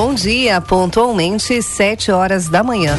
Bom 0.00 0.14
dia, 0.14 0.60
pontualmente, 0.60 1.60
7 1.60 2.12
horas 2.12 2.48
da 2.48 2.62
manhã. 2.62 2.96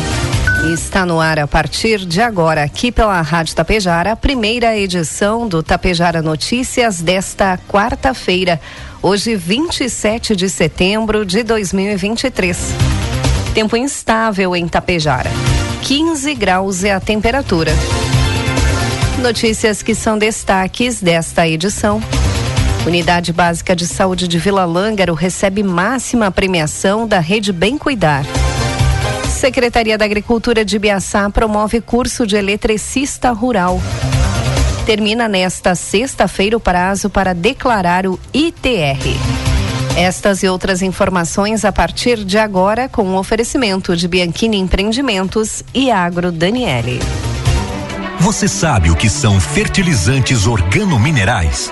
Está 0.73 1.05
no 1.05 1.21
ar 1.21 1.39
a 1.39 1.47
partir 1.47 2.05
de 2.05 2.21
agora, 2.21 2.61
aqui 2.61 2.91
pela 2.91 3.21
Rádio 3.21 3.55
Tapejara, 3.55 4.11
a 4.11 4.15
primeira 4.17 4.77
edição 4.77 5.47
do 5.47 5.63
Tapejara 5.63 6.21
Notícias 6.21 6.99
desta 6.99 7.57
quarta-feira, 7.69 8.59
hoje 9.01 9.37
27 9.37 10.35
de 10.35 10.49
setembro 10.49 11.25
de 11.25 11.41
2023. 11.41 12.57
Tempo 13.53 13.77
instável 13.77 14.53
em 14.53 14.67
Tapejara. 14.67 15.31
15 15.83 16.35
graus 16.35 16.83
é 16.83 16.91
a 16.91 16.99
temperatura. 16.99 17.71
Notícias 19.19 19.81
que 19.81 19.95
são 19.95 20.17
destaques 20.17 21.01
desta 21.01 21.47
edição. 21.47 22.01
Unidade 22.85 23.33
Básica 23.33 23.75
de 23.75 23.85
Saúde 23.85 24.27
de 24.27 24.39
Vila 24.39 24.65
Lângaro 24.65 25.13
recebe 25.13 25.61
máxima 25.61 26.31
premiação 26.31 27.07
da 27.07 27.19
Rede 27.19 27.51
Bem 27.51 27.77
Cuidar. 27.77 28.25
Secretaria 29.29 29.97
da 29.97 30.05
Agricultura 30.05 30.65
de 30.65 30.79
Biaçá 30.79 31.29
promove 31.29 31.81
curso 31.81 32.25
de 32.25 32.35
eletricista 32.35 33.31
rural. 33.31 33.81
Termina 34.85 35.27
nesta 35.27 35.75
sexta-feira 35.75 36.57
o 36.57 36.59
prazo 36.59 37.09
para 37.09 37.33
declarar 37.33 38.07
o 38.07 38.19
ITR. 38.33 38.99
Estas 39.95 40.43
e 40.43 40.47
outras 40.47 40.81
informações 40.81 41.63
a 41.65 41.71
partir 41.71 42.23
de 42.23 42.37
agora 42.37 42.89
com 42.89 43.03
o 43.03 43.17
oferecimento 43.17 43.95
de 43.95 44.07
Bianchini 44.07 44.57
Empreendimentos 44.57 45.63
e 45.73 45.91
Agro 45.91 46.31
Daniele. 46.31 46.99
Você 48.19 48.47
sabe 48.47 48.89
o 48.89 48.95
que 48.95 49.09
são 49.09 49.39
fertilizantes 49.39 50.47
organominerais? 50.47 51.71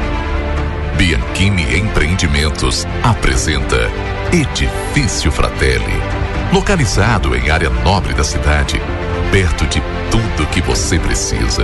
Bianchini 1.31 1.75
Empreendimentos 1.75 2.85
apresenta 3.03 3.89
Edifício 4.31 5.31
Fratelli. 5.31 5.93
Localizado 6.53 7.35
em 7.35 7.49
área 7.49 7.69
nobre 7.69 8.13
da 8.13 8.23
cidade, 8.23 8.79
perto 9.31 9.65
de 9.65 9.81
tudo 10.11 10.47
que 10.51 10.61
você 10.61 10.99
precisa, 10.99 11.63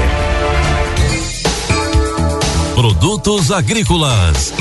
Produtos 3.21 3.51
agrícolas. 3.51 4.51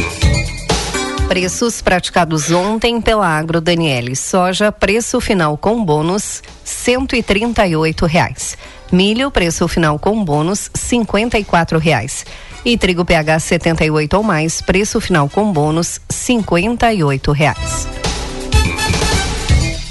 Preços 1.26 1.81
praticados 1.81 2.50
ontem 2.50 3.00
pela 3.00 3.26
Agro 3.26 3.59
Daniele. 3.59 4.15
Soja, 4.15 4.71
preço 4.71 5.19
final 5.19 5.56
com 5.56 5.82
bônus, 5.82 6.43
cento 6.62 7.16
e 7.16 7.22
trinta 7.22 7.66
e 7.66 7.75
oito 7.75 8.04
reais. 8.04 8.59
Milho, 8.93 9.31
preço 9.31 9.66
final 9.66 9.98
com 9.98 10.22
bônus, 10.22 10.71
cinquenta 10.75 11.38
e 11.38 11.44
quatro 11.44 11.78
reais. 11.78 12.26
E 12.62 12.76
trigo 12.76 13.03
PH 13.03 13.38
78 13.41 14.15
ou 14.19 14.22
mais, 14.22 14.60
preço 14.60 15.00
final 15.00 15.27
com 15.27 15.50
bônus, 15.50 15.98
cinquenta 16.10 16.92
e 16.92 17.03
oito 17.03 17.32
reais. 17.32 17.88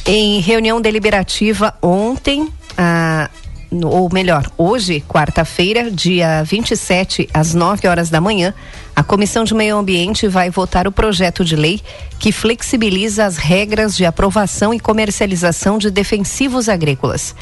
Em 0.06 0.40
reunião 0.42 0.80
deliberativa 0.80 1.74
ontem, 1.82 2.48
a 2.78 3.32
ou 3.72 4.10
melhor, 4.12 4.50
hoje, 4.58 5.04
quarta-feira, 5.08 5.92
dia 5.92 6.44
27, 6.44 7.30
às 7.34 7.54
9 7.54 7.88
horas 7.88 8.10
da 8.10 8.20
manhã, 8.20 8.54
a 8.96 9.04
Comissão 9.04 9.44
de 9.44 9.54
Meio 9.54 9.78
Ambiente 9.78 10.28
vai 10.28 10.50
votar 10.50 10.88
o 10.88 10.92
projeto 10.92 11.46
de 11.46 11.56
lei 11.56 11.80
que 12.18 12.32
flexibiliza 12.32 13.26
as 13.26 13.38
regras 13.38 13.96
de 13.96 14.06
aprovação 14.06 14.74
e 14.74 14.80
comercialização 14.80 15.78
de 15.78 15.92
defensivos 15.92 16.68
agrícolas. 16.68 17.36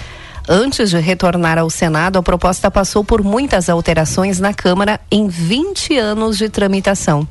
Antes 0.49 0.89
de 0.89 0.99
retornar 0.99 1.57
ao 1.57 1.69
Senado, 1.69 2.19
a 2.19 2.23
proposta 2.23 2.71
passou 2.71 3.03
por 3.03 3.23
muitas 3.23 3.69
alterações 3.69 4.39
na 4.39 4.53
Câmara 4.53 4.99
em 5.11 5.27
20 5.27 5.97
anos 5.97 6.37
de 6.37 6.47
tramitação. 6.49 7.27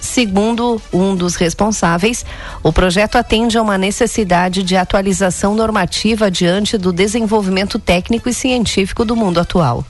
Segundo 0.00 0.80
um 0.92 1.14
dos 1.14 1.34
responsáveis, 1.34 2.24
o 2.62 2.72
projeto 2.72 3.16
atende 3.16 3.58
a 3.58 3.62
uma 3.62 3.76
necessidade 3.76 4.62
de 4.62 4.76
atualização 4.76 5.54
normativa 5.54 6.30
diante 6.30 6.78
do 6.78 6.92
desenvolvimento 6.92 7.78
técnico 7.78 8.28
e 8.28 8.34
científico 8.34 9.04
do 9.04 9.16
mundo 9.16 9.40
atual. 9.40 9.84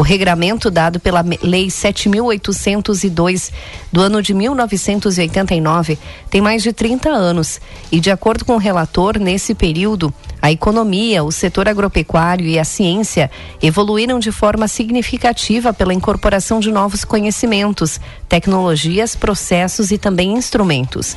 O 0.00 0.02
regramento 0.02 0.70
dado 0.70 0.98
pela 0.98 1.22
Lei 1.42 1.66
7.802 1.66 3.52
do 3.92 4.00
ano 4.00 4.22
de 4.22 4.32
1989 4.32 5.98
tem 6.30 6.40
mais 6.40 6.62
de 6.62 6.72
30 6.72 7.10
anos 7.10 7.60
e, 7.92 8.00
de 8.00 8.10
acordo 8.10 8.46
com 8.46 8.54
o 8.54 8.58
relator, 8.58 9.18
nesse 9.18 9.54
período, 9.54 10.10
a 10.40 10.50
economia, 10.50 11.22
o 11.22 11.30
setor 11.30 11.68
agropecuário 11.68 12.46
e 12.46 12.58
a 12.58 12.64
ciência 12.64 13.30
evoluíram 13.60 14.18
de 14.18 14.32
forma 14.32 14.66
significativa 14.68 15.70
pela 15.70 15.92
incorporação 15.92 16.60
de 16.60 16.72
novos 16.72 17.04
conhecimentos, 17.04 18.00
tecnologias, 18.26 19.14
processos 19.14 19.90
e 19.90 19.98
também 19.98 20.32
instrumentos. 20.32 21.14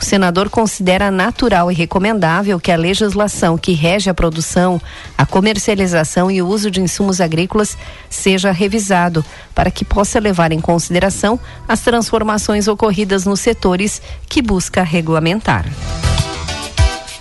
O 0.00 0.04
senador 0.04 0.48
considera 0.48 1.10
natural 1.10 1.70
e 1.70 1.74
recomendável 1.74 2.60
que 2.60 2.70
a 2.70 2.76
legislação 2.76 3.58
que 3.58 3.72
rege 3.72 4.08
a 4.08 4.14
produção, 4.14 4.80
a 5.16 5.26
comercialização 5.26 6.30
e 6.30 6.40
o 6.40 6.46
uso 6.46 6.70
de 6.70 6.80
insumos 6.80 7.20
agrícolas 7.20 7.76
seja 8.08 8.52
revisado 8.52 9.24
para 9.54 9.70
que 9.70 9.84
possa 9.84 10.20
levar 10.20 10.52
em 10.52 10.60
consideração 10.60 11.38
as 11.66 11.80
transformações 11.80 12.68
ocorridas 12.68 13.26
nos 13.26 13.40
setores 13.40 14.00
que 14.28 14.40
busca 14.40 14.82
regulamentar. 14.82 15.66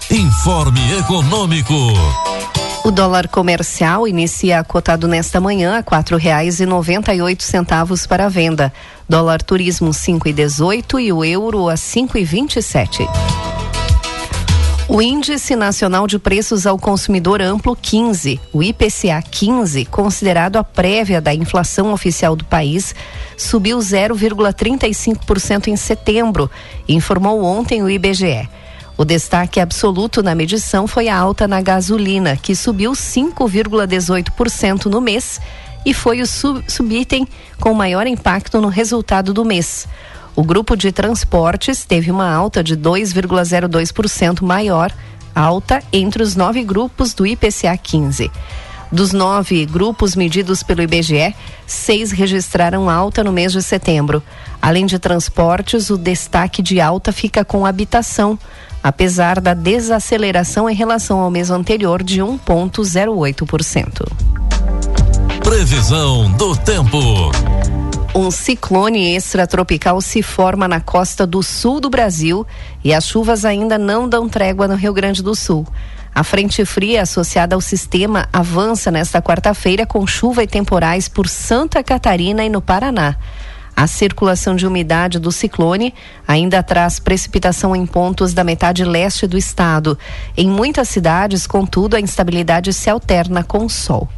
Informe 0.10 1.00
Econômico. 1.00 1.74
O 2.88 2.92
dólar 2.92 3.28
comercial 3.28 4.08
inicia 4.08 4.64
cotado 4.64 5.10
nesta 5.10 5.42
manhã 5.42 5.78
a 5.78 5.84
quatro 5.84 6.16
reais 6.16 6.62
e 6.62 6.66
noventa 6.66 7.14
e 7.14 7.22
oito 7.22 7.44
centavos 7.44 8.08
para 8.08 8.30
venda. 8.30 8.72
Dólar 9.10 9.44
turismo 9.44 9.94
cinco 9.94 10.30
e 10.30 10.32
dezoito 10.32 10.98
e 10.98 11.12
o 11.12 11.22
euro 11.22 11.68
a 11.68 11.76
cinco 11.76 12.18
e 12.18 12.24
vinte 12.24 12.56
e 12.56 12.62
sete. 12.62 13.06
O 14.88 15.02
Índice 15.02 15.54
Nacional 15.54 16.08
de 16.08 16.18
Preços 16.18 16.66
ao 16.66 16.80
Consumidor 16.80 17.42
Amplo 17.42 17.76
15, 17.76 18.40
o 18.54 18.64
IPCA 18.64 19.22
15, 19.22 19.84
considerado 19.84 20.56
a 20.56 20.64
prévia 20.64 21.20
da 21.20 21.34
inflação 21.36 21.92
oficial 21.92 22.38
do 22.38 22.46
país, 22.46 22.96
subiu 23.36 23.80
0,35% 23.80 25.68
em 25.68 25.76
setembro, 25.76 26.50
informou 26.88 27.44
ontem 27.44 27.84
o 27.84 27.90
IBGE. 27.90 28.48
O 28.98 29.06
destaque 29.06 29.60
absoluto 29.60 30.24
na 30.24 30.34
medição 30.34 30.88
foi 30.88 31.08
a 31.08 31.16
alta 31.16 31.48
na 31.48 31.62
gasolina, 31.62 32.36
que 32.36 32.56
subiu 32.56 32.94
5,18% 32.94 34.86
no 34.86 35.00
mês 35.00 35.40
e 35.86 35.94
foi 35.94 36.20
o 36.20 36.26
sub 36.26 36.64
subitem 36.68 37.28
com 37.60 37.76
maior 37.76 38.08
impacto 38.08 38.60
no 38.60 38.70
resultado 38.70 39.36
do 39.36 39.46
mês. 39.46 39.88
O 40.36 40.44
grupo 40.44 40.76
de 40.76 40.92
transportes 40.92 41.86
teve 41.86 42.10
uma 42.10 42.28
alta 42.28 42.64
de 42.64 42.76
2,02% 42.76 44.42
maior, 44.42 44.92
alta 45.36 45.84
entre 45.94 46.24
os 46.24 46.36
nove 46.36 46.64
grupos 46.64 47.14
do 47.14 47.26
IPCA 47.26 47.78
15. 47.78 48.32
Dos 48.92 49.12
nove 49.12 49.66
grupos 49.66 50.16
medidos 50.16 50.64
pelo 50.64 50.82
IBGE, 50.82 51.36
seis 51.66 52.12
registraram 52.12 52.90
alta 52.90 53.24
no 53.24 53.34
mês 53.34 53.52
de 53.52 53.62
setembro. 53.62 54.24
Além 54.62 54.86
de 54.86 54.98
transportes, 54.98 55.90
o 55.90 55.98
destaque 55.98 56.62
de 56.62 56.80
alta 56.80 57.12
fica 57.12 57.44
com 57.44 57.66
habitação, 57.66 58.40
apesar 58.84 59.40
da 59.42 59.54
desaceleração 59.54 60.70
em 60.70 60.76
relação 60.76 61.20
ao 61.20 61.30
mês 61.30 61.50
anterior 61.50 62.04
de 62.04 62.22
1,08%. 62.22 64.08
Previsão 65.44 66.32
do 66.32 66.56
tempo. 66.56 66.98
Um 68.14 68.32
ciclone 68.32 69.16
extratropical 69.16 70.02
se 70.02 70.24
forma 70.24 70.68
na 70.68 70.82
costa 70.82 71.28
do 71.28 71.44
sul 71.44 71.80
do 71.80 71.90
Brasil 71.90 72.48
e 72.84 72.94
as 72.94 73.06
chuvas 73.08 73.46
ainda 73.46 73.78
não 73.78 74.10
dão 74.10 74.28
trégua 74.28 74.68
no 74.68 74.76
Rio 74.76 74.94
Grande 74.94 75.22
do 75.22 75.36
Sul. 75.36 75.68
A 76.16 76.24
frente 76.24 76.66
fria 76.66 77.04
associada 77.04 77.54
ao 77.54 77.62
sistema 77.62 78.28
avança 78.34 78.90
nesta 78.90 79.22
quarta-feira 79.22 79.86
com 79.86 80.08
chuva 80.08 80.44
e 80.44 80.48
temporais 80.48 81.08
por 81.08 81.28
Santa 81.28 81.84
Catarina 81.84 82.44
e 82.44 82.50
no 82.50 82.60
Paraná. 82.60 83.16
A 83.78 83.86
circulação 83.86 84.56
de 84.56 84.66
umidade 84.66 85.20
do 85.20 85.32
ciclone 85.32 85.94
ainda 86.28 86.64
traz 86.64 86.98
precipitação 86.98 87.76
em 87.76 87.86
pontos 87.86 88.34
da 88.34 88.44
metade 88.44 88.84
leste 88.84 89.28
do 89.28 89.38
estado. 89.38 89.96
Em 90.36 90.50
muitas 90.50 90.90
cidades, 90.90 91.46
contudo, 91.46 91.96
a 91.96 92.00
instabilidade 92.00 92.74
se 92.74 92.90
alterna 92.90 93.44
com 93.44 93.64
o 93.64 93.70
sol. 93.70 94.10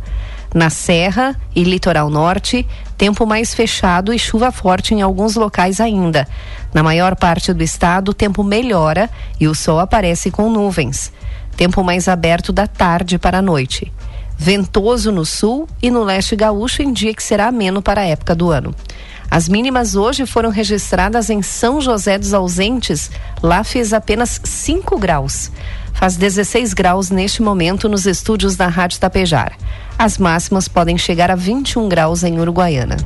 Na 0.55 0.69
Serra 0.69 1.35
e 1.53 1.61
Litoral 1.65 2.09
Norte, 2.09 2.65
tempo 2.97 3.25
mais 3.25 3.53
fechado 3.53 4.13
e 4.13 4.17
chuva 4.17 4.49
forte 4.49 4.93
em 4.93 5.01
alguns 5.01 5.35
locais 5.35 5.81
ainda. 5.81 6.25
Na 6.73 6.81
maior 6.81 7.17
parte 7.17 7.51
do 7.51 7.61
estado, 7.61 8.11
o 8.11 8.13
tempo 8.13 8.45
melhora 8.45 9.09
e 9.41 9.45
o 9.45 9.53
sol 9.53 9.77
aparece 9.77 10.31
com 10.31 10.49
nuvens. 10.49 11.11
Tempo 11.57 11.83
mais 11.83 12.07
aberto 12.07 12.53
da 12.53 12.65
tarde 12.65 13.19
para 13.19 13.39
a 13.39 13.41
noite. 13.41 13.91
Ventoso 14.37 15.11
no 15.11 15.25
sul 15.25 15.67
e 15.81 15.91
no 15.91 16.01
leste 16.01 16.33
gaúcho 16.33 16.81
indica 16.81 17.15
que 17.15 17.21
será 17.21 17.47
ameno 17.47 17.81
para 17.81 17.99
a 17.99 18.05
época 18.05 18.33
do 18.33 18.51
ano. 18.51 18.73
As 19.31 19.47
mínimas 19.47 19.95
hoje 19.95 20.25
foram 20.25 20.49
registradas 20.49 21.29
em 21.29 21.41
São 21.41 21.79
José 21.79 22.17
dos 22.17 22.33
Ausentes. 22.33 23.11
Lá 23.43 23.63
fez 23.63 23.93
apenas 23.93 24.41
5 24.43 24.97
graus. 24.97 25.51
Faz 25.93 26.15
16 26.15 26.73
graus 26.73 27.09
neste 27.09 27.41
momento 27.41 27.87
nos 27.87 28.05
estúdios 28.05 28.55
da 28.55 28.67
Rádio 28.67 28.99
Tapejar. 28.99 29.57
As 29.97 30.17
máximas 30.17 30.67
podem 30.67 30.97
chegar 30.97 31.29
a 31.29 31.35
21 31.35 31.89
graus 31.89 32.23
em 32.23 32.39
Uruguaiana. 32.39 32.97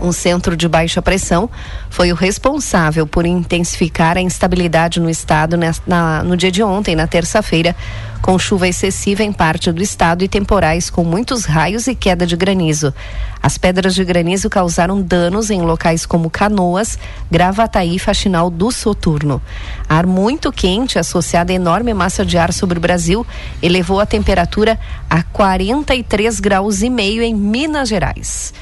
Um 0.00 0.12
centro 0.12 0.56
de 0.56 0.68
baixa 0.68 1.02
pressão 1.02 1.50
foi 1.90 2.12
o 2.12 2.14
responsável 2.14 3.06
por 3.06 3.26
intensificar 3.26 4.16
a 4.16 4.20
instabilidade 4.20 5.00
no 5.00 5.10
estado 5.10 5.58
na, 5.86 6.22
no 6.22 6.36
dia 6.36 6.52
de 6.52 6.62
ontem, 6.62 6.94
na 6.94 7.06
terça-feira, 7.08 7.74
com 8.22 8.38
chuva 8.38 8.68
excessiva 8.68 9.24
em 9.24 9.32
parte 9.32 9.72
do 9.72 9.82
estado 9.82 10.22
e 10.22 10.28
temporais 10.28 10.88
com 10.88 11.02
muitos 11.02 11.44
raios 11.44 11.88
e 11.88 11.96
queda 11.96 12.24
de 12.24 12.36
granizo. 12.36 12.94
As 13.42 13.58
pedras 13.58 13.94
de 13.94 14.04
granizo 14.04 14.48
causaram 14.48 15.02
danos 15.02 15.50
em 15.50 15.62
locais 15.62 16.06
como 16.06 16.30
Canoas, 16.30 16.96
Gravataí 17.30 17.96
e 17.96 17.98
Faxinal 17.98 18.50
do 18.50 18.70
Soturno. 18.70 19.42
Ar 19.88 20.06
muito 20.06 20.52
quente, 20.52 20.98
associado 20.98 21.50
a 21.50 21.54
enorme 21.54 21.92
massa 21.92 22.24
de 22.24 22.38
ar 22.38 22.52
sobre 22.52 22.78
o 22.78 22.80
Brasil, 22.80 23.26
elevou 23.60 23.98
a 23.98 24.06
temperatura 24.06 24.78
a 25.10 25.22
43 25.24 26.38
graus 26.38 26.82
e 26.82 26.90
meio 26.90 27.22
em 27.22 27.34
Minas 27.34 27.88
Gerais. 27.88 28.52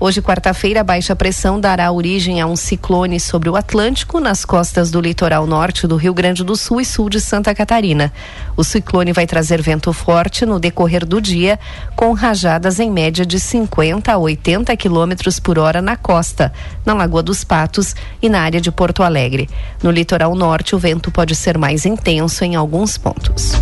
Hoje, 0.00 0.20
quarta-feira, 0.20 0.80
a 0.80 0.84
baixa 0.84 1.14
pressão 1.14 1.60
dará 1.60 1.90
origem 1.92 2.40
a 2.40 2.46
um 2.46 2.56
ciclone 2.56 3.20
sobre 3.20 3.48
o 3.48 3.54
Atlântico 3.54 4.18
nas 4.18 4.44
costas 4.44 4.90
do 4.90 5.00
litoral 5.00 5.46
norte 5.46 5.86
do 5.86 5.96
Rio 5.96 6.12
Grande 6.12 6.42
do 6.42 6.56
Sul 6.56 6.80
e 6.80 6.84
sul 6.84 7.08
de 7.08 7.20
Santa 7.20 7.54
Catarina. 7.54 8.12
O 8.56 8.64
ciclone 8.64 9.12
vai 9.12 9.26
trazer 9.26 9.62
vento 9.62 9.92
forte 9.92 10.44
no 10.44 10.58
decorrer 10.58 11.06
do 11.06 11.20
dia, 11.20 11.58
com 11.94 12.12
rajadas 12.12 12.80
em 12.80 12.90
média 12.90 13.24
de 13.24 13.38
50 13.38 14.12
a 14.12 14.18
80 14.18 14.76
quilômetros 14.76 15.38
por 15.38 15.58
hora 15.58 15.80
na 15.80 15.96
costa, 15.96 16.52
na 16.84 16.94
Lagoa 16.94 17.22
dos 17.22 17.44
Patos 17.44 17.94
e 18.20 18.28
na 18.28 18.40
área 18.40 18.60
de 18.60 18.72
Porto 18.72 19.04
Alegre. 19.04 19.48
No 19.82 19.90
litoral 19.90 20.34
norte, 20.34 20.74
o 20.74 20.78
vento 20.78 21.12
pode 21.12 21.36
ser 21.36 21.56
mais 21.56 21.86
intenso 21.86 22.44
em 22.44 22.56
alguns 22.56 22.98
pontos. 22.98 23.52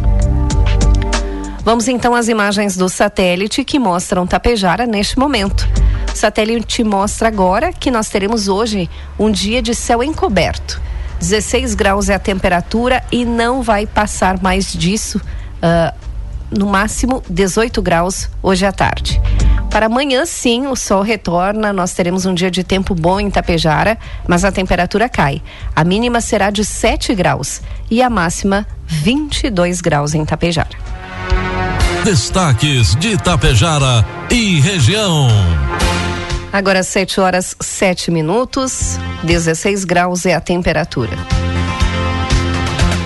Vamos 1.63 1.87
então 1.89 2.15
às 2.15 2.29
imagens 2.29 2.77
do 2.77 2.89
satélite 2.89 3.63
que 3.63 3.79
mostram 3.79 4.27
Tapejara 4.27 4.87
neste 4.87 5.19
momento. 5.19 5.69
O 6.13 6.17
satélite 6.17 6.85
mostra 6.85 7.29
agora 7.29 7.73
que 7.73 7.91
nós 7.91 8.09
teremos 8.09 8.49
hoje 8.49 8.91
um 9.19 9.31
dia 9.31 9.63
de 9.63 9.75
céu 9.75 10.03
encoberto. 10.03 10.81
16 11.21 11.75
graus 11.75 12.09
é 12.09 12.15
a 12.15 12.19
temperatura 12.19 13.03
e 13.13 13.25
não 13.25 13.63
vai 13.63 13.87
passar 13.87 14.43
mais 14.43 14.73
disso. 14.73 15.21
Uh, 15.63 16.11
no 16.51 16.67
máximo 16.67 17.23
18 17.29 17.81
graus 17.81 18.29
hoje 18.43 18.67
à 18.67 18.73
tarde. 18.73 19.21
Para 19.71 19.87
amanhã, 19.87 20.27
sim, 20.27 20.67
o 20.67 20.75
sol 20.75 21.03
retorna. 21.03 21.73
Nós 21.73 21.93
teremos 21.93 22.27
um 22.27 22.35
dia 22.35 22.51
de 22.51 22.65
tempo 22.65 22.93
bom 22.93 23.21
em 23.21 23.31
Tapejara, 23.31 23.97
mas 24.27 24.45
a 24.45 24.51
temperatura 24.51 25.09
cai. 25.09 25.41
A 25.77 25.85
mínima 25.85 26.21
será 26.21 26.51
de 26.51 26.65
7 26.65 27.15
graus 27.15 27.63
e 27.89 28.03
a 28.03 28.11
máxima 28.11 28.67
22 28.87 29.81
graus 29.81 30.13
em 30.13 30.25
Tapejara. 30.25 30.77
Destaques 32.05 32.97
de 32.97 33.17
Tapejara 33.17 34.05
e 34.29 34.59
região. 34.59 35.29
Agora 36.53 36.83
7 36.83 37.21
horas 37.21 37.55
7 37.61 38.11
minutos, 38.11 38.99
16 39.23 39.85
graus 39.85 40.27
é 40.27 40.35
a 40.35 40.41
temperatura. 40.41 41.13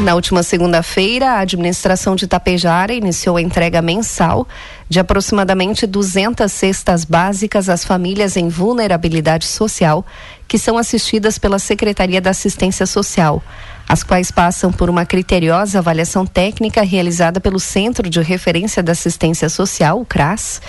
Na 0.00 0.14
última 0.14 0.42
segunda-feira, 0.42 1.32
a 1.32 1.40
administração 1.40 2.16
de 2.16 2.26
Tapejara 2.26 2.94
iniciou 2.94 3.36
a 3.36 3.42
entrega 3.42 3.82
mensal 3.82 4.48
de 4.88 4.98
aproximadamente 4.98 5.86
200 5.86 6.50
cestas 6.50 7.04
básicas 7.04 7.68
às 7.68 7.84
famílias 7.84 8.36
em 8.36 8.48
vulnerabilidade 8.48 9.46
social 9.46 10.06
que 10.48 10.58
são 10.58 10.78
assistidas 10.78 11.38
pela 11.38 11.58
Secretaria 11.58 12.22
da 12.22 12.30
Assistência 12.30 12.86
Social 12.86 13.42
as 13.88 14.02
quais 14.02 14.30
passam 14.30 14.72
por 14.72 14.88
uma 14.88 15.04
criteriosa 15.04 15.78
avaliação 15.78 16.24
técnica 16.24 16.82
realizada 16.82 17.40
pelo 17.40 17.60
Centro 17.60 18.08
de 18.08 18.20
Referência 18.20 18.82
da 18.82 18.92
Assistência 18.92 19.48
Social, 19.48 20.00
o 20.00 20.06
CRAS, 20.06 20.60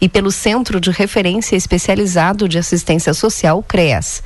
e 0.00 0.08
pelo 0.08 0.30
Centro 0.30 0.80
de 0.80 0.90
Referência 0.90 1.56
Especializado 1.56 2.48
de 2.48 2.58
Assistência 2.58 3.14
Social, 3.14 3.58
o 3.58 3.62
CREAS. 3.62 4.22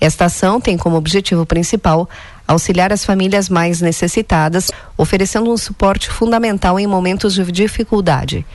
Esta 0.00 0.26
ação 0.26 0.60
tem 0.60 0.76
como 0.76 0.96
objetivo 0.96 1.44
principal 1.44 2.08
auxiliar 2.46 2.92
as 2.92 3.04
famílias 3.04 3.48
mais 3.48 3.80
necessitadas, 3.80 4.70
oferecendo 4.96 5.52
um 5.52 5.56
suporte 5.56 6.08
fundamental 6.08 6.78
em 6.78 6.86
momentos 6.86 7.34
de 7.34 7.44
dificuldade. 7.52 8.46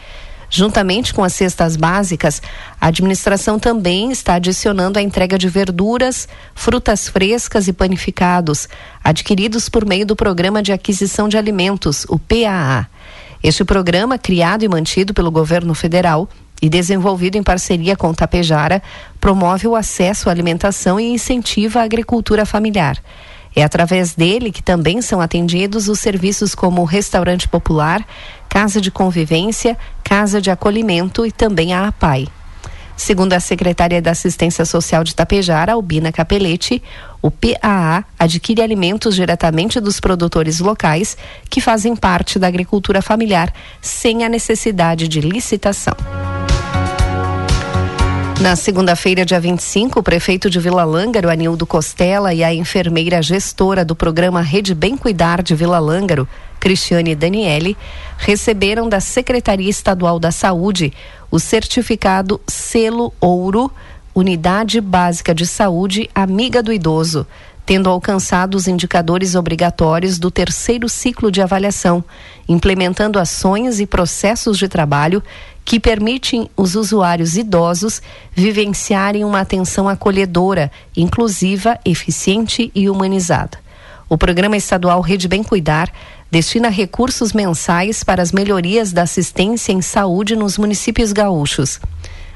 Juntamente 0.56 1.16
com 1.16 1.24
as 1.24 1.34
cestas 1.34 1.76
básicas, 1.76 2.40
a 2.80 2.86
administração 2.86 3.58
também 3.58 4.12
está 4.12 4.36
adicionando 4.36 5.00
a 5.00 5.02
entrega 5.02 5.36
de 5.36 5.50
verduras, 5.50 6.28
frutas 6.54 7.08
frescas 7.08 7.68
e 7.68 7.74
panificados, 7.74 8.70
adquiridos 9.04 9.68
por 9.68 9.84
meio 9.84 10.06
do 10.06 10.16
Programa 10.16 10.62
de 10.62 10.72
Aquisição 10.72 11.28
de 11.28 11.40
Alimentos, 11.40 12.06
o 12.08 12.20
PAA. 12.20 12.86
Este 13.42 13.66
programa, 13.66 14.20
criado 14.20 14.64
e 14.64 14.70
mantido 14.70 15.12
pelo 15.12 15.32
governo 15.32 15.74
federal 15.74 16.30
e 16.62 16.70
desenvolvido 16.70 17.36
em 17.36 17.42
parceria 17.42 17.96
com 17.96 18.14
Tapejara, 18.14 18.80
promove 19.20 19.68
o 19.68 19.76
acesso 19.76 20.30
à 20.30 20.32
alimentação 20.32 21.00
e 21.00 21.06
incentiva 21.06 21.80
a 21.80 21.84
agricultura 21.84 22.46
familiar. 22.46 23.02
É 23.56 23.64
através 23.64 24.16
dele 24.16 24.52
que 24.52 24.64
também 24.64 25.02
são 25.02 25.22
atendidos 25.22 25.88
os 25.88 26.00
serviços 26.00 26.56
como 26.56 26.84
restaurante 26.84 27.48
popular, 27.48 28.06
casa 28.50 28.82
de 28.82 28.90
convivência, 28.90 29.78
casa 30.04 30.42
de 30.42 30.50
acolhimento 30.50 31.26
e 31.26 31.32
também 31.32 31.74
a 31.74 31.88
APAI. 31.88 32.28
Segundo 32.96 33.34
a 33.34 33.40
secretária 33.40 34.02
da 34.02 34.12
Assistência 34.12 34.66
Social 34.66 35.04
de 35.04 35.16
Tapejara, 35.16 35.74
Albina 35.74 36.12
Capelete, 36.12 36.82
o 37.22 37.32
PAA 37.32 38.04
adquire 38.20 38.62
alimentos 38.62 39.16
diretamente 39.16 39.80
dos 39.80 40.00
produtores 40.00 40.60
locais 40.60 41.18
que 41.50 41.60
fazem 41.60 41.96
parte 41.96 42.38
da 42.38 42.48
agricultura 42.48 43.02
familiar, 43.02 43.52
sem 43.82 44.24
a 44.24 44.30
necessidade 44.30 45.08
de 45.08 45.22
licitação. 45.22 45.96
Na 48.44 48.58
segunda-feira, 48.58 49.24
dia 49.24 49.40
25, 49.40 50.02
o 50.02 50.04
prefeito 50.04 50.50
de 50.50 50.60
Vila 50.60 50.84
Lângaro, 50.84 51.30
Anildo 51.30 51.66
Costela, 51.66 52.34
e 52.34 52.44
a 52.44 52.54
enfermeira 52.54 53.22
gestora 53.22 53.86
do 53.86 53.96
programa 53.96 54.42
Rede 54.42 54.76
Bem 54.76 54.98
Cuidar 54.98 55.42
de 55.42 55.56
Vila 55.56 55.80
Lângaro, 55.80 56.28
Cristiane 56.60 57.16
Daniele, 57.16 57.78
receberam 58.18 58.90
da 58.90 59.00
Secretaria 59.00 59.70
Estadual 59.70 60.20
da 60.20 60.30
Saúde 60.30 60.92
o 61.32 61.40
certificado 61.40 62.42
Selo 62.46 63.14
Ouro, 63.22 63.72
Unidade 64.14 64.82
Básica 64.82 65.34
de 65.34 65.48
Saúde 65.48 66.10
Amiga 66.14 66.62
do 66.62 66.74
Idoso, 66.74 67.26
tendo 67.66 67.90
alcançado 67.90 68.56
os 68.56 68.68
indicadores 68.68 69.36
obrigatórios 69.36 70.20
do 70.20 70.30
terceiro 70.30 70.90
ciclo 70.90 71.32
de 71.32 71.42
avaliação, 71.42 72.04
implementando 72.48 73.18
ações 73.18 73.80
e 73.80 73.86
processos 73.86 74.58
de 74.58 74.68
trabalho 74.68 75.24
que 75.66 75.80
permitem 75.80 76.50
os 76.58 76.76
usuários 76.76 77.38
idosos 77.38 78.02
vivenciarem 78.34 79.24
uma 79.24 79.40
atenção 79.40 79.88
acolhedora, 79.88 80.72
inclusiva, 80.96 81.80
eficiente 81.86 82.72
e 82.76 82.90
humanizada. 82.90 83.58
O 84.10 84.18
programa 84.18 84.58
estadual 84.58 85.02
Rede 85.02 85.28
Bem 85.28 85.42
Cuidar 85.42 85.92
destina 86.30 86.70
recursos 86.70 87.32
mensais 87.32 88.04
para 88.04 88.22
as 88.22 88.32
melhorias 88.32 88.92
da 88.92 89.04
assistência 89.04 89.72
em 89.72 89.82
saúde 89.82 90.36
nos 90.36 90.58
municípios 90.58 91.14
gaúchos. 91.14 91.80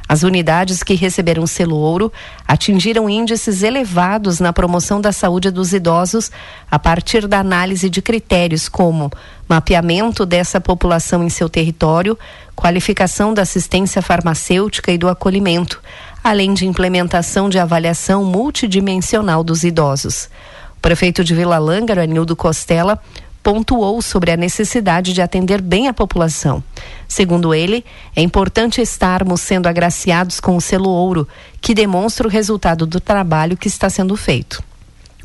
As 0.09 0.23
unidades 0.23 0.83
que 0.83 0.93
receberam 0.93 1.45
selo 1.45 1.75
ouro 1.75 2.11
atingiram 2.47 3.09
índices 3.09 3.61
elevados 3.61 4.39
na 4.39 4.53
promoção 4.53 5.01
da 5.01 5.11
saúde 5.11 5.51
dos 5.51 5.73
idosos 5.73 6.31
a 6.71 6.79
partir 6.79 7.27
da 7.27 7.39
análise 7.39 7.89
de 7.89 8.01
critérios 8.01 8.69
como 8.69 9.11
mapeamento 9.49 10.25
dessa 10.25 10.61
população 10.61 11.23
em 11.23 11.29
seu 11.29 11.49
território, 11.49 12.17
qualificação 12.55 13.33
da 13.33 13.41
assistência 13.41 14.01
farmacêutica 14.01 14.91
e 14.91 14.97
do 14.97 15.09
acolhimento, 15.09 15.81
além 16.23 16.53
de 16.53 16.65
implementação 16.65 17.49
de 17.49 17.59
avaliação 17.59 18.23
multidimensional 18.23 19.43
dos 19.43 19.63
idosos. 19.63 20.29
O 20.77 20.81
prefeito 20.81 21.23
de 21.23 21.35
Vila 21.35 21.57
Lângaro, 21.57 22.01
Anildo 22.01 22.35
Costela, 22.35 23.01
pontuou 23.47 24.01
sobre 24.01 24.29
a 24.29 24.35
necessidade 24.35 25.13
de 25.13 25.21
atender 25.21 25.61
bem 25.61 25.87
a 25.87 25.93
população. 25.93 26.61
Segundo 27.07 27.53
ele, 27.53 27.85
é 28.13 28.21
importante 28.21 28.81
estarmos 28.81 29.39
sendo 29.39 29.67
agraciados 29.67 30.41
com 30.41 30.57
o 30.57 30.59
selo 30.59 30.89
ouro, 30.89 31.25
que 31.61 31.73
demonstra 31.73 32.27
o 32.27 32.29
resultado 32.29 32.85
do 32.85 32.99
trabalho 32.99 33.55
que 33.55 33.69
está 33.69 33.89
sendo 33.89 34.17
feito. 34.17 34.61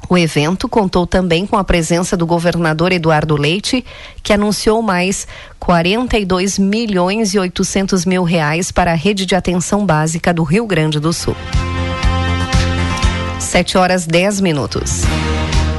O 0.08 0.16
evento 0.16 0.68
contou 0.68 1.04
também 1.04 1.44
com 1.44 1.56
a 1.56 1.64
presença 1.64 2.16
do 2.16 2.24
governador 2.24 2.92
Eduardo 2.92 3.34
Leite, 3.34 3.84
que 4.22 4.32
anunciou 4.32 4.80
mais 4.82 5.26
42 5.58 6.60
milhões 6.60 7.34
e 7.34 7.40
800 7.40 8.06
mil 8.06 8.22
reais 8.22 8.70
para 8.70 8.92
a 8.92 8.96
rede 8.96 9.26
de 9.26 9.34
atenção 9.34 9.84
básica 9.84 10.32
do 10.32 10.44
Rio 10.44 10.64
Grande 10.64 11.00
do 11.00 11.12
Sul. 11.12 11.34
7 13.40 13.76
horas 13.76 14.06
10 14.06 14.40
minutos. 14.40 15.02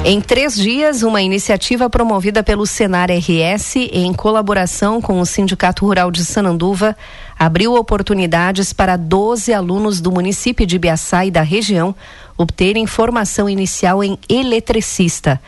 Em 0.05 0.19
três 0.19 0.55
dias, 0.57 1.01
uma 1.01 1.22
iniciativa 1.22 1.89
promovida 1.89 2.43
pelo 2.43 2.65
Senar 2.65 3.10
RS, 3.10 3.77
em 3.77 4.12
colaboração 4.12 5.00
com 5.01 5.22
o 5.22 5.25
Sindicato 5.25 5.86
Rural 5.86 6.12
de 6.12 6.25
Sananduva, 6.25 6.93
abriu 7.39 7.74
oportunidades 7.75 8.74
para 8.74 8.98
12 8.98 9.53
alunos 9.53 10.01
do 10.01 10.12
município 10.12 10.65
de 10.65 10.75
Ibiaçá 10.75 11.25
e 11.25 11.31
da 11.31 11.41
região 11.41 11.95
obterem 12.38 12.86
formação 12.86 13.50
inicial 13.50 14.03
em 14.03 14.19
eletricista. 14.27 15.39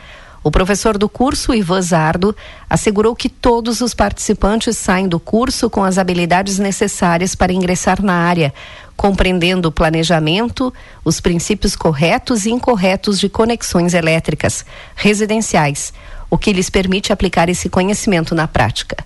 O 0.42 0.50
professor 0.50 0.96
do 0.96 1.08
curso, 1.08 1.52
Ivan 1.52 1.82
Zardo, 1.82 2.34
assegurou 2.70 3.14
que 3.14 3.28
todos 3.28 3.82
os 3.82 3.92
participantes 3.92 4.78
saem 4.78 5.06
do 5.06 5.20
curso 5.20 5.68
com 5.68 5.84
as 5.84 5.98
habilidades 5.98 6.58
necessárias 6.58 7.34
para 7.34 7.52
ingressar 7.52 8.00
na 8.00 8.14
área, 8.14 8.54
compreendendo 8.96 9.68
o 9.68 9.72
planejamento, 9.72 10.72
os 11.04 11.20
princípios 11.20 11.76
corretos 11.76 12.46
e 12.46 12.50
incorretos 12.50 13.20
de 13.20 13.28
conexões 13.28 13.94
elétricas 13.94 14.64
residenciais, 14.94 15.92
o 16.30 16.38
que 16.38 16.52
lhes 16.52 16.70
permite 16.70 17.12
aplicar 17.12 17.48
esse 17.48 17.68
conhecimento 17.68 18.34
na 18.34 18.48
prática. 18.48 18.96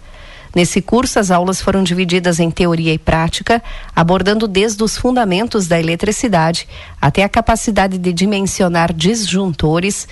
Nesse 0.54 0.82
curso, 0.82 1.18
as 1.18 1.30
aulas 1.30 1.60
foram 1.60 1.82
divididas 1.82 2.40
em 2.40 2.50
teoria 2.50 2.92
e 2.92 2.98
prática, 2.98 3.62
abordando 3.94 4.48
desde 4.48 4.82
os 4.82 4.96
fundamentos 4.96 5.68
da 5.68 5.78
eletricidade 5.78 6.66
até 7.00 7.22
a 7.22 7.28
capacidade 7.28 7.98
de 7.98 8.12
dimensionar 8.12 8.92
disjuntores, 8.92 10.08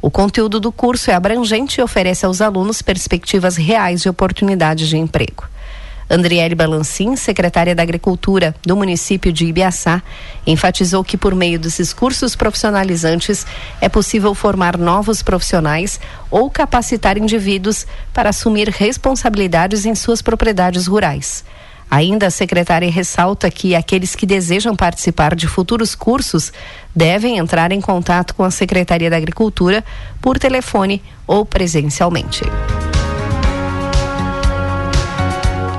o 0.00 0.10
conteúdo 0.10 0.60
do 0.60 0.70
curso 0.70 1.10
é 1.10 1.14
abrangente 1.14 1.80
e 1.80 1.82
oferece 1.82 2.24
aos 2.24 2.40
alunos 2.40 2.82
perspectivas 2.82 3.56
reais 3.56 4.02
de 4.02 4.08
oportunidades 4.08 4.88
de 4.88 4.96
emprego. 4.96 5.44
Andriele 6.10 6.54
Balancin, 6.54 7.16
secretária 7.16 7.74
da 7.74 7.82
Agricultura 7.82 8.54
do 8.62 8.76
município 8.76 9.32
de 9.32 9.44
Ibiaçá, 9.44 10.02
enfatizou 10.46 11.04
que 11.04 11.18
por 11.18 11.34
meio 11.34 11.58
desses 11.58 11.92
cursos 11.92 12.34
profissionalizantes 12.34 13.46
é 13.80 13.88
possível 13.88 14.34
formar 14.34 14.78
novos 14.78 15.22
profissionais 15.22 16.00
ou 16.30 16.48
capacitar 16.50 17.18
indivíduos 17.18 17.86
para 18.14 18.30
assumir 18.30 18.68
responsabilidades 18.70 19.84
em 19.84 19.94
suas 19.94 20.22
propriedades 20.22 20.86
rurais. 20.86 21.44
Ainda 21.90 22.26
a 22.26 22.30
secretária 22.30 22.90
ressalta 22.90 23.50
que 23.50 23.74
aqueles 23.74 24.14
que 24.14 24.26
desejam 24.26 24.76
participar 24.76 25.34
de 25.34 25.46
futuros 25.46 25.94
cursos 25.94 26.52
devem 26.94 27.38
entrar 27.38 27.72
em 27.72 27.80
contato 27.80 28.34
com 28.34 28.44
a 28.44 28.50
Secretaria 28.50 29.08
da 29.08 29.16
Agricultura 29.16 29.82
por 30.20 30.38
telefone 30.38 31.02
ou 31.26 31.46
presencialmente. 31.46 32.42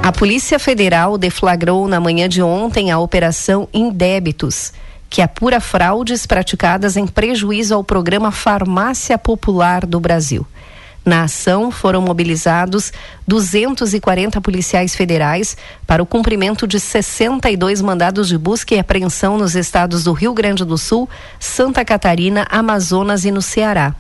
A 0.10 0.12
Polícia 0.12 0.58
Federal 0.58 1.20
deflagrou 1.20 1.88
na 1.88 2.00
manhã 2.00 2.28
de 2.28 2.42
ontem 2.42 2.90
a 2.90 2.98
Operação 2.98 3.70
Indébitos, 3.72 4.74
que 5.08 5.22
apura 5.22 5.60
fraudes 5.60 6.26
praticadas 6.26 6.98
em 6.98 7.06
prejuízo 7.06 7.76
ao 7.76 7.84
programa 7.84 8.32
Farmácia 8.32 9.20
Popular 9.20 9.86
do 9.86 10.00
Brasil. 10.00 10.48
Na 11.06 11.26
ação 11.26 11.70
foram 11.70 12.02
mobilizados 12.02 12.92
240 13.28 14.42
policiais 14.42 14.96
federais 14.96 15.56
para 15.86 16.02
o 16.02 16.08
cumprimento 16.08 16.66
de 16.66 16.80
62 16.80 17.80
mandados 17.80 18.30
de 18.30 18.38
busca 18.38 18.74
e 18.74 18.80
apreensão 18.80 19.38
nos 19.38 19.56
estados 19.56 20.06
do 20.06 20.14
Rio 20.14 20.34
Grande 20.34 20.66
do 20.66 20.76
Sul, 20.76 21.08
Santa 21.40 21.86
Catarina, 21.86 22.48
Amazonas 22.50 23.26
e 23.26 23.32
no 23.32 23.44
Ceará. 23.44 23.94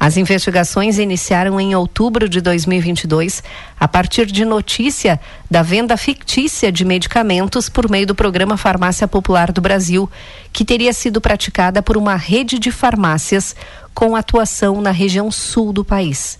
As 0.00 0.16
investigações 0.16 0.98
iniciaram 0.98 1.60
em 1.60 1.74
outubro 1.74 2.26
de 2.26 2.40
2022, 2.40 3.42
a 3.78 3.86
partir 3.86 4.24
de 4.24 4.46
notícia 4.46 5.20
da 5.50 5.60
venda 5.60 5.94
fictícia 5.94 6.72
de 6.72 6.86
medicamentos 6.86 7.68
por 7.68 7.90
meio 7.90 8.06
do 8.06 8.14
programa 8.14 8.56
Farmácia 8.56 9.06
Popular 9.06 9.52
do 9.52 9.60
Brasil, 9.60 10.10
que 10.54 10.64
teria 10.64 10.94
sido 10.94 11.20
praticada 11.20 11.82
por 11.82 11.98
uma 11.98 12.16
rede 12.16 12.58
de 12.58 12.70
farmácias 12.70 13.54
com 13.92 14.16
atuação 14.16 14.80
na 14.80 14.90
região 14.90 15.30
sul 15.30 15.70
do 15.70 15.84
país. 15.84 16.39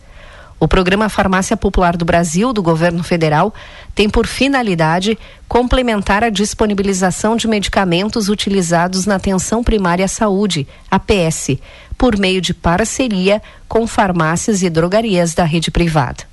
O 0.60 0.68
programa 0.68 1.08
Farmácia 1.08 1.56
Popular 1.56 1.96
do 1.96 2.04
Brasil, 2.04 2.52
do 2.52 2.62
governo 2.62 3.02
federal, 3.02 3.54
tem 3.94 4.10
por 4.10 4.26
finalidade 4.26 5.18
complementar 5.48 6.22
a 6.22 6.28
disponibilização 6.28 7.34
de 7.34 7.48
medicamentos 7.48 8.28
utilizados 8.28 9.06
na 9.06 9.14
atenção 9.14 9.64
primária 9.64 10.04
à 10.04 10.08
saúde, 10.08 10.68
APS, 10.90 11.56
por 11.96 12.18
meio 12.18 12.42
de 12.42 12.52
parceria 12.52 13.40
com 13.66 13.86
farmácias 13.86 14.62
e 14.62 14.68
drogarias 14.68 15.32
da 15.32 15.44
rede 15.44 15.70
privada. 15.70 16.24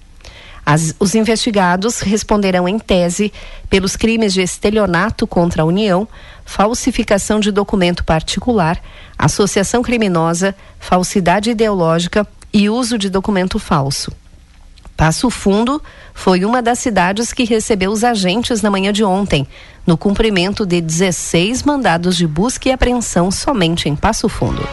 As, 0.66 0.94
os 1.00 1.16
investigados 1.16 2.02
responderão 2.02 2.68
em 2.68 2.78
tese 2.78 3.32
pelos 3.70 3.96
crimes 3.96 4.34
de 4.34 4.42
estelionato 4.42 5.26
contra 5.26 5.62
a 5.64 5.66
União, 5.66 6.06
falsificação 6.44 7.40
de 7.40 7.50
documento 7.50 8.04
particular, 8.04 8.78
associação 9.18 9.82
criminosa, 9.82 10.54
falsidade 10.78 11.52
ideológica 11.52 12.28
e 12.54 12.70
uso 12.70 12.98
de 12.98 13.10
documento 13.10 13.60
falso. 13.60 14.12
Passo 14.96 15.30
Fundo 15.30 15.82
foi 16.14 16.44
uma 16.44 16.62
das 16.62 16.80
cidades 16.80 17.32
que 17.32 17.44
recebeu 17.44 17.92
os 17.92 18.04
agentes 18.04 18.64
na 18.64 18.72
manhã 18.72 18.92
de 18.92 19.04
ontem, 19.04 19.48
no 19.86 19.96
cumprimento 19.96 20.66
de 20.66 20.82
16 20.82 21.62
mandados 21.62 22.18
de 22.18 22.26
busca 22.26 22.68
e 22.68 22.72
apreensão 22.72 23.30
somente 23.30 23.88
em 23.88 23.96
Passo 23.96 24.28
Fundo. 24.28 24.68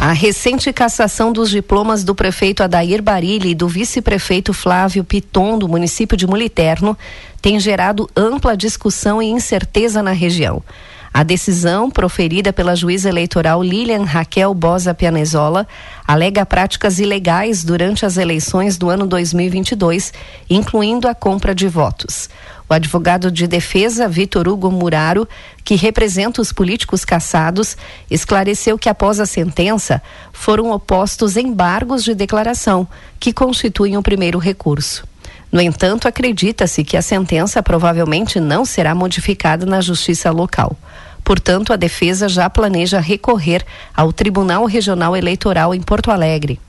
A 0.00 0.12
recente 0.12 0.72
cassação 0.72 1.32
dos 1.32 1.50
diplomas 1.50 2.02
do 2.02 2.14
prefeito 2.14 2.62
Adair 2.62 3.02
Barilli 3.02 3.50
e 3.50 3.54
do 3.54 3.68
vice-prefeito 3.68 4.52
Flávio 4.52 5.04
Piton, 5.04 5.58
do 5.58 5.68
município 5.68 6.16
de 6.16 6.26
Muliterno, 6.26 6.96
tem 7.42 7.60
gerado 7.60 8.08
ampla 8.16 8.56
discussão 8.56 9.20
e 9.20 9.26
incerteza 9.26 10.02
na 10.02 10.12
região. 10.12 10.62
A 11.12 11.22
decisão, 11.22 11.90
proferida 11.90 12.52
pela 12.52 12.76
juíza 12.76 13.08
eleitoral 13.08 13.62
Lilian 13.62 14.04
Raquel 14.04 14.52
Bosa 14.54 14.94
Pianezola, 14.94 15.66
alega 16.06 16.44
práticas 16.44 16.98
ilegais 16.98 17.64
durante 17.64 18.04
as 18.04 18.16
eleições 18.16 18.76
do 18.76 18.88
ano 18.88 19.06
2022, 19.06 20.12
incluindo 20.48 21.08
a 21.08 21.14
compra 21.14 21.54
de 21.54 21.66
votos. 21.66 22.28
O 22.68 22.74
advogado 22.74 23.30
de 23.30 23.46
defesa, 23.46 24.06
Vitor 24.06 24.46
Hugo 24.46 24.70
Muraro, 24.70 25.26
que 25.64 25.74
representa 25.74 26.42
os 26.42 26.52
políticos 26.52 27.02
caçados, 27.02 27.78
esclareceu 28.10 28.78
que 28.78 28.90
após 28.90 29.18
a 29.18 29.24
sentença 29.24 30.02
foram 30.32 30.70
opostos 30.70 31.38
embargos 31.38 32.04
de 32.04 32.14
declaração, 32.14 32.86
que 33.18 33.32
constituem 33.32 33.96
o 33.96 34.02
primeiro 34.02 34.38
recurso. 34.38 35.07
No 35.50 35.60
entanto, 35.60 36.06
acredita-se 36.06 36.84
que 36.84 36.96
a 36.96 37.02
sentença 37.02 37.62
provavelmente 37.62 38.38
não 38.38 38.64
será 38.64 38.94
modificada 38.94 39.64
na 39.64 39.80
justiça 39.80 40.30
local. 40.30 40.76
Portanto, 41.24 41.72
a 41.72 41.76
defesa 41.76 42.28
já 42.28 42.48
planeja 42.48 43.00
recorrer 43.00 43.64
ao 43.94 44.12
Tribunal 44.12 44.64
Regional 44.64 45.16
Eleitoral 45.16 45.74
em 45.74 45.80
Porto 45.80 46.10
Alegre. 46.10 46.60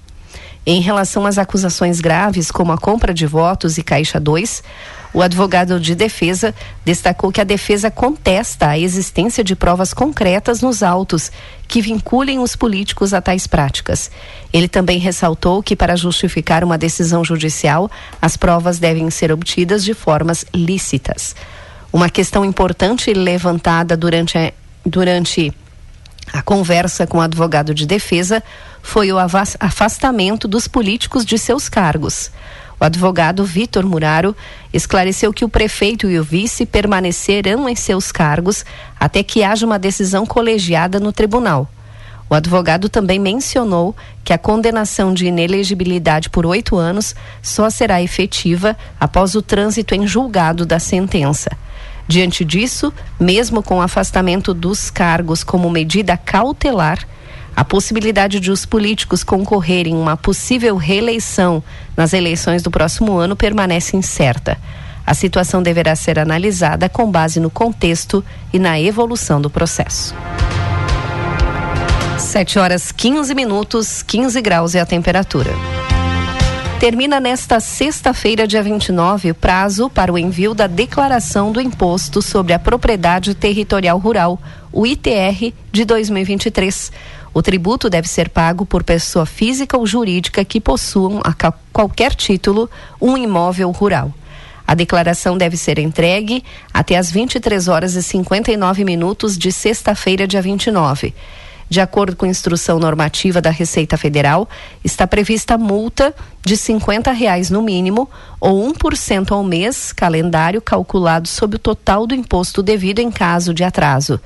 Em 0.66 0.82
relação 0.82 1.26
às 1.26 1.38
acusações 1.38 2.02
graves, 2.02 2.52
como 2.52 2.72
a 2.72 2.78
compra 2.78 3.14
de 3.14 3.26
votos 3.26 3.78
e 3.78 3.84
Caixa 3.84 4.20
2, 4.20 4.64
o 5.14 5.22
advogado 5.22 5.80
de 5.80 5.96
defesa 5.96 6.54
destacou 6.86 7.32
que 7.32 7.42
a 7.42 7.46
defesa 7.46 7.90
contesta 7.90 8.68
a 8.68 8.78
existência 8.78 9.44
de 9.44 9.56
provas 9.56 9.94
concretas 9.94 10.62
nos 10.62 10.84
autos 10.84 11.32
que 11.70 11.82
vinculem 11.82 12.40
os 12.40 12.56
políticos 12.56 13.14
a 13.14 13.22
tais 13.22 13.46
práticas. 13.46 14.10
Ele 14.52 14.68
também 14.68 14.98
ressaltou 14.98 15.62
que, 15.62 15.76
para 15.76 15.96
justificar 15.96 16.64
uma 16.64 16.80
decisão 16.80 17.24
judicial, 17.24 17.90
as 18.20 18.36
provas 18.36 18.80
devem 18.80 19.10
ser 19.12 19.32
obtidas 19.32 19.84
de 19.84 19.94
formas 19.94 20.44
lícitas. 20.54 21.36
Uma 21.94 22.10
questão 22.10 22.44
importante 22.44 23.14
levantada 23.14 23.96
durante 23.96 24.36
a, 24.36 24.52
durante 24.84 25.54
a 26.34 26.42
conversa 26.42 27.06
com 27.06 27.20
o 27.20 27.22
advogado 27.22 27.72
de 27.72 27.86
defesa 27.86 28.44
foi 28.82 29.12
o 29.12 29.18
afastamento 29.20 30.48
dos 30.48 30.68
políticos 30.68 31.24
de 31.24 31.38
seus 31.38 31.70
cargos. 31.70 32.32
O 32.80 32.86
advogado 32.86 33.44
Vitor 33.44 33.86
Muraro 33.86 34.36
esclareceu 34.72 35.34
que 35.34 35.44
o 35.44 35.50
prefeito 35.50 36.10
e 36.10 36.18
o 36.18 36.24
vice 36.24 36.66
permanecerão 36.66 37.68
em 37.68 37.76
seus 37.76 38.12
cargos 38.12 38.64
até 38.98 39.22
que 39.22 39.44
haja 39.44 39.66
uma 39.66 39.78
decisão 39.78 40.26
colegiada 40.26 41.00
no 41.00 41.12
tribunal. 41.12 41.70
O 42.30 42.36
advogado 42.36 42.88
também 42.88 43.20
mencionou 43.20 43.96
que 44.24 44.32
a 44.32 44.38
condenação 44.38 45.14
de 45.14 45.26
inelegibilidade 45.26 46.30
por 46.30 46.46
oito 46.46 46.78
anos 46.78 47.16
só 47.42 47.70
será 47.70 48.02
efetiva 48.02 48.78
após 49.00 49.36
o 49.36 49.42
trânsito 49.42 49.96
em 49.96 50.08
julgado 50.08 50.66
da 50.66 50.80
sentença. 50.80 51.50
Diante 52.08 52.46
disso, 52.46 52.94
mesmo 53.20 53.62
com 53.62 53.80
o 53.80 53.82
afastamento 53.82 54.54
dos 54.54 54.90
cargos 54.90 55.44
como 55.44 55.70
medida 55.70 56.16
cautelar, 56.16 57.00
a 57.60 57.66
possibilidade 57.66 58.40
de 58.40 58.52
os 58.52 58.66
políticos 58.66 59.22
concorrerem 59.22 59.94
uma 59.94 60.16
possível 60.16 60.78
reeleição 60.78 61.62
nas 61.94 62.14
eleições 62.14 62.64
do 62.64 62.72
próximo 62.72 63.18
ano 63.18 63.36
permanece 63.36 63.98
incerta. 63.98 64.58
A 65.06 65.14
situação 65.14 65.62
deverá 65.62 65.94
ser 65.94 66.18
analisada 66.20 66.88
com 66.88 67.12
base 67.12 67.38
no 67.38 67.50
contexto 67.50 68.24
e 68.54 68.58
na 68.58 68.80
evolução 68.80 69.42
do 69.42 69.50
processo. 69.50 70.16
7 72.18 72.60
horas 72.60 72.94
15 72.94 73.36
minutos, 73.36 74.02
15 74.04 74.42
graus 74.42 74.74
é 74.74 74.80
a 74.80 74.86
temperatura. 74.86 75.52
Termina 76.80 77.20
nesta 77.20 77.60
sexta-feira, 77.60 78.48
dia 78.48 78.64
29, 78.64 79.32
o 79.32 79.36
prazo 79.36 79.90
para 79.90 80.14
o 80.14 80.18
envio 80.18 80.54
da 80.54 80.66
declaração 80.66 81.52
do 81.52 81.60
Imposto 81.60 82.22
sobre 82.22 82.54
a 82.54 82.60
Propriedade 82.60 83.36
Territorial 83.36 84.00
Rural, 84.00 84.40
o 84.72 84.88
ITR, 84.88 85.52
de 85.74 85.84
2023. 85.84 86.90
O 87.34 87.42
tributo 87.42 87.90
deve 87.90 88.08
ser 88.08 88.30
pago 88.30 88.66
por 88.66 88.84
pessoa 88.84 89.26
física 89.26 89.78
ou 89.78 89.86
jurídica 89.86 90.44
que 90.44 90.60
possuam, 90.60 91.22
a 91.24 91.34
qualquer 91.72 92.16
título, 92.16 92.70
um 93.00 93.18
imóvel 93.18 93.72
rural. 93.72 94.14
A 94.66 94.76
declaração 94.76 95.38
deve 95.38 95.58
ser 95.58 95.80
entregue 95.80 96.44
até 96.74 96.96
às 96.96 97.12
23 97.12 97.68
horas 97.68 97.96
e 97.96 98.04
59 98.04 98.84
minutos 98.84 99.38
de 99.38 99.52
sexta-feira, 99.52 100.28
dia 100.28 100.42
29. 100.42 101.14
De 101.70 101.80
acordo 101.80 102.16
com 102.16 102.26
a 102.26 102.30
instrução 102.30 102.80
normativa 102.80 103.40
da 103.40 103.52
Receita 103.52 103.96
Federal, 103.96 104.50
está 104.84 105.06
prevista 105.06 105.56
multa 105.56 106.16
de 106.44 106.56
R$ 106.56 107.14
reais 107.14 107.52
no 107.52 107.62
mínimo 107.62 108.10
ou 108.40 108.72
1% 108.74 109.32
ao 109.32 109.44
mês, 109.44 109.92
calendário 109.92 110.62
calculado 110.62 111.28
sobre 111.28 111.58
o 111.58 111.60
total 111.60 112.08
do 112.08 112.16
imposto 112.16 112.64
devido 112.64 113.00
em 113.00 113.12
caso 113.12 113.54
de 113.54 113.64
atraso. 113.64 114.20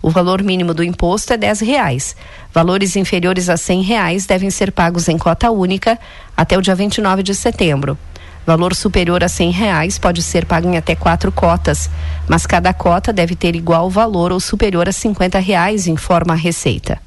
O 0.00 0.10
valor 0.10 0.42
mínimo 0.42 0.72
do 0.72 0.84
imposto 0.84 1.32
é 1.32 1.36
R$ 1.36 1.64
reais. 1.64 2.14
Valores 2.52 2.96
inferiores 2.96 3.48
a 3.48 3.54
R$ 3.54 3.82
reais 3.82 4.26
devem 4.26 4.50
ser 4.50 4.72
pagos 4.72 5.08
em 5.08 5.18
cota 5.18 5.50
única 5.50 5.98
até 6.36 6.56
o 6.56 6.62
dia 6.62 6.74
29 6.74 7.22
de 7.22 7.34
setembro. 7.34 7.98
Valor 8.46 8.74
superior 8.74 9.22
a 9.22 9.26
R$ 9.26 9.50
reais 9.50 9.98
pode 9.98 10.22
ser 10.22 10.46
pago 10.46 10.68
em 10.68 10.76
até 10.76 10.94
quatro 10.94 11.30
cotas, 11.30 11.90
mas 12.26 12.46
cada 12.46 12.72
cota 12.72 13.12
deve 13.12 13.34
ter 13.34 13.54
igual 13.54 13.90
valor 13.90 14.32
ou 14.32 14.40
superior 14.40 14.88
a 14.88 14.92
R$ 14.92 15.40
reais, 15.40 15.86
informa 15.86 16.32
a 16.32 16.36
Receita. 16.36 16.98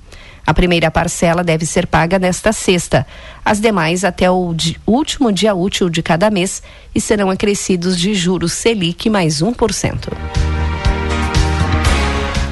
A 0.46 0.54
primeira 0.54 0.92
parcela 0.92 1.44
deve 1.44 1.66
ser 1.66 1.88
paga 1.88 2.20
nesta 2.20 2.52
sexta, 2.52 3.06
as 3.46 3.60
demais 3.60 4.04
até 4.04 4.30
o 4.30 4.56
último 4.86 5.32
dia 5.32 5.54
útil 5.54 5.90
de 5.90 6.02
cada 6.02 6.30
mês 6.30 6.62
e 6.94 7.00
serão 7.00 7.30
acrescidos 7.30 7.98
de 7.98 8.14
juros 8.14 8.54
Selic 8.54 9.10
mais 9.10 9.42
1%. 9.42 10.10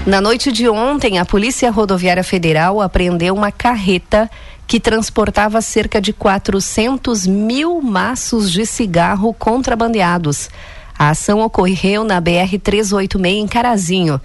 Na 0.06 0.22
noite 0.22 0.52
de 0.52 0.68
ontem, 0.68 1.20
a 1.20 1.26
Polícia 1.26 1.70
Rodoviária 1.70 2.24
Federal 2.24 2.82
apreendeu 2.82 3.36
uma 3.36 3.52
carreta 3.52 4.30
que 4.66 4.80
transportava 4.80 5.62
cerca 5.62 6.00
de 6.00 6.14
400 6.14 7.28
mil 7.28 7.82
maços 7.82 8.52
de 8.52 8.66
cigarro 8.66 9.34
contrabandeados. 9.34 10.50
A 10.98 11.10
ação 11.10 11.42
ocorreu 11.42 12.04
na 12.04 12.22
BR-386 12.22 13.26
em 13.26 13.48
Carazinho. 13.48 14.22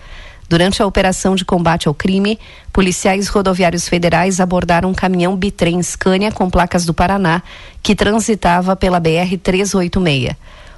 Durante 0.49 0.83
a 0.83 0.87
operação 0.87 1.35
de 1.35 1.45
combate 1.45 1.89
ao 1.89 1.95
crime, 1.95 2.39
policiais 2.73 3.29
rodoviários 3.29 3.89
federais 3.89 4.41
abordaram 4.41 4.91
um 4.91 4.95
caminhão 4.95 5.35
bitrem 5.35 5.83
Scania 5.83 6.31
com 6.31 6.49
placas 6.49 6.85
do 6.85 6.95
Paraná 6.95 7.43
que 7.83 7.95
transitava 7.95 8.77
pela 8.77 9.01
BR-386. 9.01 10.37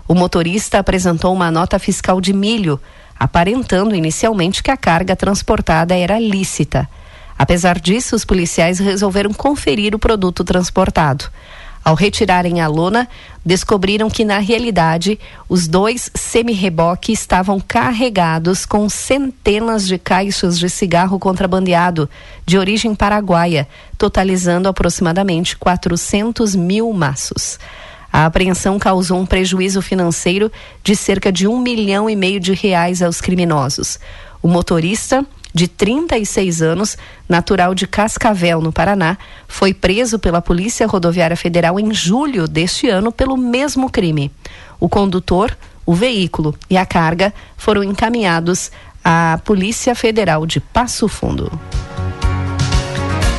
O 0.09 0.15
motorista 0.15 0.79
apresentou 0.79 1.35
uma 1.35 1.51
nota 1.51 1.79
fiscal 1.79 2.21
de 2.21 2.33
milho 2.33 2.81
aparentando 3.19 3.95
inicialmente 3.95 4.63
que 4.63 4.71
a 4.71 4.77
carga 4.77 5.17
transportada 5.17 5.95
era 5.97 6.19
lícita. 6.19 6.89
Apesar 7.39 7.79
disso, 7.79 8.17
os 8.17 8.25
policiais 8.25 8.79
resolveram 8.79 9.33
conferir 9.33 9.95
o 9.95 9.99
produto 9.99 10.43
transportado. 10.43 11.27
Ao 11.87 11.95
retirarem 11.95 12.61
a 12.61 12.67
lona, 12.67 13.09
descobriram 13.45 14.11
que, 14.11 14.25
na 14.25 14.39
realidade, 14.39 15.21
os 15.49 15.69
dois 15.69 16.11
semi-reboques 16.17 17.21
estavam 17.21 17.61
carregados 17.61 18.67
com 18.67 18.89
centenas 18.89 19.87
de 19.87 19.97
caixas 19.97 20.59
de 20.59 20.69
cigarro 20.69 21.17
contrabandeado 21.17 22.11
de 22.45 22.59
origem 22.59 22.93
paraguaia, 22.93 23.69
totalizando 23.97 24.69
aproximadamente 24.69 25.57
400 25.57 26.57
mil 26.57 26.93
maços. 26.93 27.57
A 28.17 28.25
apreensão 28.25 28.79
causou 28.79 29.21
um 29.21 29.27
prejuízo 29.27 29.83
financeiro 29.83 30.51
de 30.83 30.97
cerca 30.97 31.31
de 31.31 31.47
um 31.47 31.61
milhão 31.61 32.09
e 32.09 32.17
meio 32.17 32.41
de 32.41 32.55
reais 32.55 33.03
aos 33.03 33.21
criminosos. 33.21 34.01
O 34.41 34.49
motorista, 34.49 35.23
de 35.53 35.69
36 35.69 36.63
anos, 36.63 36.97
natural 37.29 37.75
de 37.75 37.87
Cascavel, 37.87 38.63
no 38.63 38.73
Paraná, 38.73 39.19
foi 39.47 39.75
preso 39.75 40.19
pela 40.19 40.41
Polícia 40.41 40.87
Rodoviária 40.87 41.37
Federal 41.37 41.79
em 41.79 41.93
julho 41.93 42.49
deste 42.49 42.89
ano 42.89 43.13
pelo 43.13 43.37
mesmo 43.37 43.91
crime. 43.91 44.33
O 44.81 44.89
condutor, 44.89 45.55
o 45.85 45.93
veículo 45.93 46.55
e 46.71 46.79
a 46.79 46.87
carga 46.87 47.35
foram 47.55 47.85
encaminhados 47.85 48.71
à 49.05 49.39
Polícia 49.45 49.95
Federal 49.95 50.47
de 50.47 50.59
Passo 50.59 51.07
Fundo. 51.07 51.53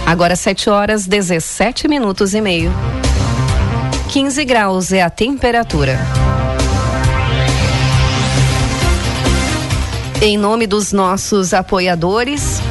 Agora 0.05 0.35
7 0.35 0.69
horas 0.69 1.07
17 1.07 1.87
minutos 1.87 2.35
e 2.35 2.41
meio. 2.41 2.71
15 4.09 4.45
graus 4.45 4.93
é 4.93 5.01
a 5.01 5.09
temperatura. 5.09 5.99
Em 10.21 10.37
nome 10.37 10.65
dos 10.65 10.93
nossos 10.93 11.53
apoiadores, 11.53 12.61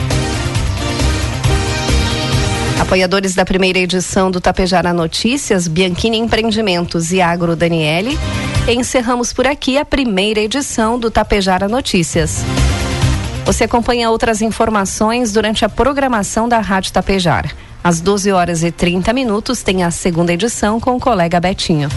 apoiadores 2.80 3.34
da 3.34 3.44
primeira 3.44 3.78
edição 3.78 4.30
do 4.30 4.40
Tapejara 4.40 4.94
Notícias, 4.94 5.68
Bianchini 5.68 6.16
Empreendimentos 6.16 7.12
e 7.12 7.20
Agro 7.20 7.54
Daniele, 7.54 8.18
encerramos 8.66 9.32
por 9.32 9.46
aqui 9.46 9.76
a 9.76 9.84
primeira 9.84 10.40
edição 10.40 10.98
do 10.98 11.10
Tapejara 11.10 11.68
Notícias. 11.68 12.42
Você 13.44 13.64
acompanha 13.64 14.10
outras 14.10 14.40
informações 14.40 15.32
durante 15.32 15.66
a 15.66 15.68
programação 15.68 16.48
da 16.48 16.60
Rádio 16.60 16.92
Tapejara. 16.92 17.65
Às 17.86 18.00
12 18.00 18.32
horas 18.32 18.64
e 18.64 18.72
30 18.72 19.12
minutos 19.12 19.62
tem 19.62 19.84
a 19.84 19.92
segunda 19.92 20.32
edição 20.32 20.80
com 20.80 20.96
o 20.96 20.98
colega 20.98 21.38
Betinho. 21.38 21.88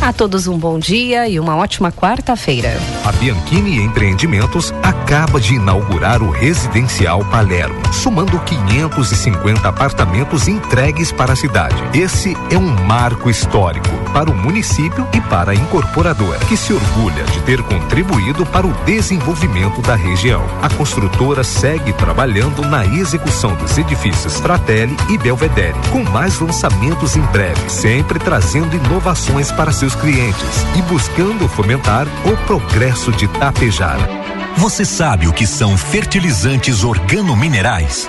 A 0.00 0.10
todos 0.10 0.46
um 0.46 0.56
bom 0.56 0.78
dia 0.78 1.28
e 1.28 1.38
uma 1.38 1.54
ótima 1.54 1.92
quarta-feira. 1.92 2.70
A 3.04 3.12
Bianchini 3.12 3.76
Empreendimentos 3.76 4.72
acaba 4.82 5.38
de 5.38 5.56
inaugurar 5.56 6.22
o 6.22 6.30
Residencial 6.30 7.22
Palermo, 7.26 7.78
somando 7.92 8.40
550 8.40 9.68
apartamentos 9.68 10.48
entregues 10.48 11.12
para 11.12 11.34
a 11.34 11.36
cidade. 11.36 11.76
Esse 11.92 12.34
é 12.50 12.56
um 12.56 12.86
marco 12.86 13.28
histórico 13.28 14.03
para 14.14 14.30
o 14.30 14.34
município 14.34 15.06
e 15.12 15.20
para 15.22 15.50
a 15.50 15.54
incorporadora, 15.54 16.38
que 16.46 16.56
se 16.56 16.72
orgulha 16.72 17.24
de 17.24 17.40
ter 17.40 17.60
contribuído 17.64 18.46
para 18.46 18.64
o 18.64 18.72
desenvolvimento 18.84 19.82
da 19.82 19.96
região. 19.96 20.46
A 20.62 20.70
construtora 20.70 21.42
segue 21.42 21.92
trabalhando 21.92 22.62
na 22.62 22.86
execução 22.86 23.56
dos 23.56 23.76
edifícios 23.76 24.38
Fratelli 24.38 24.96
e 25.10 25.18
Belvedere, 25.18 25.74
com 25.90 26.04
mais 26.04 26.38
lançamentos 26.38 27.16
em 27.16 27.22
breve, 27.22 27.68
sempre 27.68 28.20
trazendo 28.20 28.76
inovações 28.76 29.50
para 29.50 29.72
seus 29.72 29.96
clientes 29.96 30.64
e 30.78 30.82
buscando 30.82 31.48
fomentar 31.48 32.06
o 32.24 32.36
progresso 32.46 33.10
de 33.10 33.26
Tapejara. 33.26 34.08
Você 34.56 34.84
sabe 34.84 35.26
o 35.26 35.32
que 35.32 35.46
são 35.46 35.76
fertilizantes 35.76 36.84
organominerais? 36.84 38.08